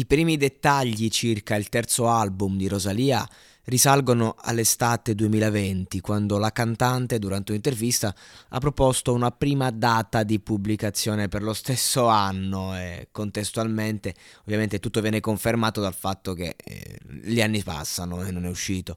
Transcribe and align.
I 0.00 0.06
primi 0.06 0.38
dettagli 0.38 1.10
circa 1.10 1.56
il 1.56 1.68
terzo 1.68 2.08
album 2.08 2.56
di 2.56 2.68
Rosalia 2.68 3.28
risalgono 3.64 4.34
all'estate 4.38 5.14
2020, 5.14 6.00
quando 6.00 6.38
la 6.38 6.52
cantante 6.52 7.18
durante 7.18 7.50
un'intervista 7.52 8.14
ha 8.48 8.58
proposto 8.58 9.12
una 9.12 9.30
prima 9.30 9.70
data 9.70 10.22
di 10.22 10.40
pubblicazione 10.40 11.28
per 11.28 11.42
lo 11.42 11.52
stesso 11.52 12.06
anno. 12.06 12.74
E 12.78 13.08
contestualmente 13.12 14.14
ovviamente 14.44 14.78
tutto 14.78 15.02
viene 15.02 15.20
confermato 15.20 15.82
dal 15.82 15.94
fatto 15.94 16.32
che 16.32 16.56
eh, 16.56 16.98
gli 17.22 17.40
anni 17.40 17.62
passano 17.62 18.24
e 18.24 18.30
non 18.30 18.44
è 18.44 18.48
uscito. 18.48 18.96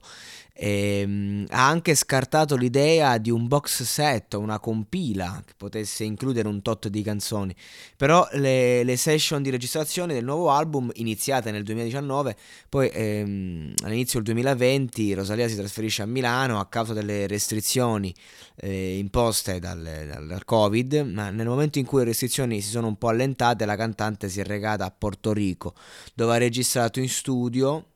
E, 0.56 1.02
um, 1.04 1.44
ha 1.48 1.66
anche 1.66 1.96
scartato 1.96 2.54
l'idea 2.54 3.18
di 3.18 3.30
un 3.30 3.48
box 3.48 3.82
set, 3.82 4.34
una 4.34 4.60
compila 4.60 5.42
che 5.44 5.54
potesse 5.56 6.04
includere 6.04 6.46
un 6.46 6.62
tot 6.62 6.86
di 6.86 7.02
canzoni, 7.02 7.52
però 7.96 8.26
le, 8.34 8.84
le 8.84 8.96
session 8.96 9.42
di 9.42 9.50
registrazione 9.50 10.14
del 10.14 10.22
nuovo 10.22 10.50
album 10.50 10.90
iniziate 10.94 11.50
nel 11.50 11.64
2019, 11.64 12.36
poi 12.68 12.88
ehm, 12.92 13.74
all'inizio 13.82 14.20
del 14.20 14.32
2020 14.32 15.14
Rosalia 15.14 15.48
si 15.48 15.56
trasferisce 15.56 16.02
a 16.02 16.06
Milano 16.06 16.60
a 16.60 16.68
causa 16.68 16.92
delle 16.92 17.26
restrizioni 17.26 18.14
eh, 18.56 18.98
imposte 18.98 19.58
dal, 19.58 19.82
dal, 19.82 20.26
dal, 20.28 20.44
Covid, 20.44 21.10
ma 21.12 21.30
nel 21.30 21.48
momento 21.48 21.80
in 21.80 21.84
cui 21.84 21.98
le 21.98 22.04
restrizioni 22.04 22.60
si 22.60 22.70
sono 22.70 22.86
un 22.86 22.96
po' 22.96 23.08
allentate 23.08 23.64
la 23.64 23.74
cantante 23.74 24.28
si 24.28 24.38
è 24.38 24.44
recata 24.44 24.84
a 24.84 24.94
Porto 24.96 25.32
Rico 25.32 25.74
dove 26.14 26.34
ha 26.34 26.38
registrato 26.38 27.00
in 27.00 27.08
studio 27.08 27.93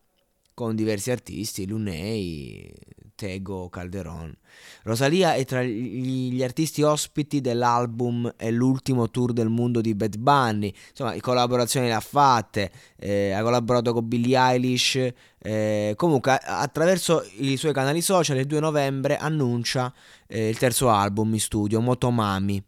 con 0.58 0.74
diversi 0.74 1.12
artisti, 1.12 1.68
Lunei, 1.68 2.68
Tego, 3.14 3.68
Calderon. 3.68 4.36
Rosalia 4.82 5.34
è 5.34 5.44
tra 5.44 5.62
gli, 5.62 6.42
artisti 6.42 6.82
ospiti 6.82 7.40
dell'album 7.40 8.34
e 8.36 8.50
l'ultimo 8.50 9.08
tour 9.08 9.32
del 9.32 9.50
mondo 9.50 9.80
di 9.80 9.94
Bad 9.94 10.16
Bunny, 10.16 10.74
insomma, 10.90 11.14
collaborazioni 11.20 11.86
le 11.86 11.92
ha 11.92 12.00
fatte, 12.00 12.72
eh, 12.96 13.30
ha 13.30 13.40
collaborato 13.42 13.92
con 13.92 14.08
Billie 14.08 14.36
Eilish, 14.36 15.12
eh, 15.38 15.94
comunque 15.94 16.36
attraverso 16.42 17.24
i 17.36 17.56
suoi 17.56 17.72
canali 17.72 18.00
social 18.00 18.38
il 18.38 18.46
2 18.46 18.58
novembre 18.58 19.16
annuncia 19.16 19.94
eh, 20.26 20.48
il 20.48 20.58
terzo 20.58 20.90
album 20.90 21.34
in 21.34 21.40
studio, 21.40 21.80
Motomami 21.80 22.60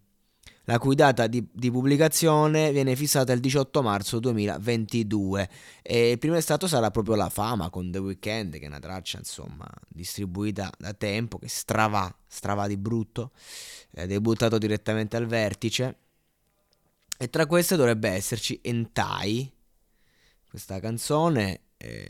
la 0.71 0.79
cui 0.79 0.95
data 0.95 1.27
di, 1.27 1.45
di, 1.53 1.69
pubblicazione 1.69 2.71
viene 2.71 2.95
fissata 2.95 3.33
il 3.33 3.41
18 3.41 3.83
marzo 3.83 4.21
2022 4.21 5.49
e 5.83 6.11
il 6.13 6.19
primo 6.19 6.37
estratto 6.37 6.69
sarà 6.69 6.93
proprio 6.93 7.17
La 7.17 7.29
Fama 7.29 7.71
con 7.71 7.91
The 7.91 7.99
Weeknd 7.99 8.57
che 8.57 8.65
è 8.65 8.67
una 8.69 8.79
traccia 8.79 9.19
insomma 9.19 9.67
distribuita 9.89 10.71
da 10.79 10.95
tempo 10.95 11.39
che 11.39 11.49
strava, 11.49 12.15
strava 12.25 12.69
di 12.69 12.77
brutto. 12.77 13.33
È 13.91 14.07
debuttato 14.07 14.59
direttamente 14.59 15.17
al 15.17 15.27
vertice. 15.27 15.97
E 17.19 17.29
tra 17.29 17.47
queste 17.47 17.75
dovrebbe 17.75 18.09
esserci 18.09 18.61
Entai 18.63 19.53
questa 20.49 20.79
canzone 20.79 21.63
eh, 21.79 22.09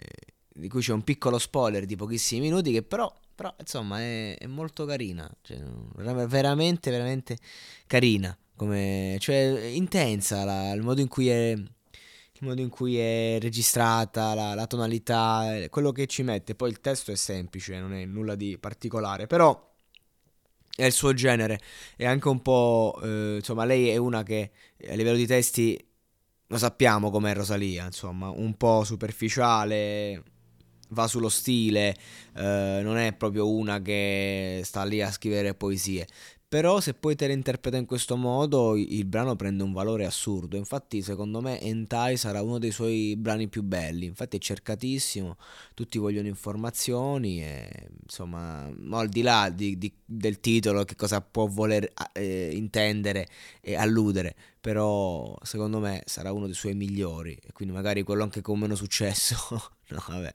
di 0.52 0.68
cui 0.68 0.82
c'è 0.82 0.92
un 0.92 1.02
piccolo 1.02 1.38
spoiler 1.38 1.86
di 1.86 1.96
pochissimi 1.96 2.42
minuti 2.42 2.72
che 2.72 2.82
però 2.82 3.10
però 3.34 3.54
insomma 3.58 4.00
è, 4.00 4.36
è 4.36 4.46
molto 4.46 4.84
carina, 4.84 5.26
cioè, 5.40 5.56
veramente, 5.96 6.90
veramente 6.90 7.38
carina 7.86 8.36
come, 8.60 9.16
cioè 9.20 9.70
intensa 9.72 10.44
la, 10.44 10.72
il 10.72 10.82
modo 10.82 11.00
in 11.00 11.08
cui 11.08 11.30
è 11.30 11.52
il 11.52 12.46
modo 12.46 12.60
in 12.60 12.68
cui 12.68 12.98
è 12.98 13.38
registrata, 13.40 14.34
la, 14.34 14.52
la, 14.54 14.66
tonalità, 14.66 15.46
quello 15.70 15.92
che 15.92 16.06
ci 16.06 16.22
mette. 16.22 16.54
Poi 16.54 16.68
il 16.68 16.80
testo 16.80 17.10
è 17.10 17.14
semplice, 17.14 17.78
non 17.78 17.94
è 17.94 18.04
nulla 18.04 18.34
di 18.34 18.58
particolare, 18.58 19.26
però 19.26 19.70
è 20.76 20.84
il 20.84 20.92
suo 20.92 21.14
genere. 21.14 21.58
È 21.96 22.04
anche 22.04 22.28
un 22.28 22.42
po', 22.42 22.98
eh, 23.02 23.36
insomma, 23.36 23.64
lei 23.64 23.88
è 23.88 23.96
una 23.96 24.22
che 24.22 24.50
a 24.88 24.94
livello 24.94 25.16
di 25.16 25.26
testi 25.26 25.82
lo 26.46 26.58
sappiamo 26.58 27.10
com'è 27.10 27.34
Rosalia, 27.34 27.86
insomma, 27.86 28.28
un 28.28 28.56
po' 28.56 28.84
superficiale, 28.84 30.22
va 30.90 31.06
sullo 31.06 31.28
stile, 31.28 31.94
eh, 32.36 32.80
non 32.82 32.96
è 32.96 33.12
proprio 33.14 33.48
una 33.50 33.80
che 33.80 34.60
sta 34.64 34.84
lì 34.84 35.00
a 35.02 35.10
scrivere 35.10 35.54
poesie. 35.54 36.06
Però 36.50 36.80
se 36.80 36.94
poi 36.94 37.14
te 37.14 37.28
le 37.28 37.32
interpreta 37.32 37.76
in 37.76 37.86
questo 37.86 38.16
modo 38.16 38.74
il 38.74 39.04
brano 39.04 39.36
prende 39.36 39.62
un 39.62 39.72
valore 39.72 40.04
assurdo. 40.04 40.56
Infatti 40.56 41.00
secondo 41.00 41.40
me 41.40 41.60
Entai 41.60 42.16
sarà 42.16 42.42
uno 42.42 42.58
dei 42.58 42.72
suoi 42.72 43.14
brani 43.16 43.46
più 43.46 43.62
belli. 43.62 44.06
Infatti 44.06 44.36
è 44.36 44.40
cercatissimo, 44.40 45.36
tutti 45.74 45.96
vogliono 45.98 46.26
informazioni 46.26 47.40
e 47.40 47.90
insomma 48.02 48.68
al 48.90 49.08
di 49.08 49.22
là 49.22 49.48
di, 49.48 49.78
di, 49.78 49.92
del 50.04 50.40
titolo 50.40 50.82
che 50.84 50.96
cosa 50.96 51.20
può 51.20 51.46
voler 51.46 51.92
eh, 52.14 52.50
intendere 52.52 53.28
e 53.60 53.76
alludere. 53.76 54.34
Però 54.60 55.38
secondo 55.42 55.78
me 55.78 56.02
sarà 56.06 56.32
uno 56.32 56.46
dei 56.46 56.54
suoi 56.54 56.74
migliori 56.74 57.38
e 57.40 57.52
quindi 57.52 57.72
magari 57.72 58.02
quello 58.02 58.24
anche 58.24 58.40
con 58.40 58.58
meno 58.58 58.74
successo. 58.74 59.36
no 59.90 60.04
vabbè. 60.04 60.34